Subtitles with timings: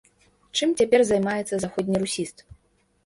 [0.59, 2.37] Чым цяпер займаецца заходнерусіст?